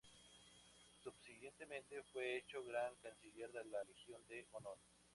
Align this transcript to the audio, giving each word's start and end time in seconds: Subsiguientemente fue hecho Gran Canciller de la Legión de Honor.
Subsiguientemente 1.03 2.01
fue 2.11 2.35
hecho 2.37 2.63
Gran 2.65 2.95
Canciller 3.03 3.51
de 3.51 3.63
la 3.65 3.83
Legión 3.83 4.19
de 4.27 4.47
Honor. 4.53 4.79